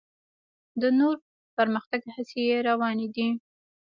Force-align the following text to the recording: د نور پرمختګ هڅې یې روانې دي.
د 0.81 0.83
نور 0.99 1.15
پرمختګ 1.57 2.01
هڅې 2.15 2.39
یې 2.49 2.57
روانې 2.69 3.07
دي. 3.15 3.27